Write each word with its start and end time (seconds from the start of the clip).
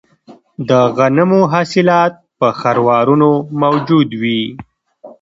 د 0.69 0.71
غنمو 0.97 1.41
حاصلات 1.53 2.13
په 2.39 2.47
خروارونو 2.59 3.29
موجود 3.61 4.09
وي 4.21 4.41